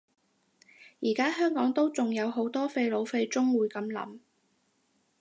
[0.99, 4.17] 而家香港都仲有好多廢老廢中會噉諗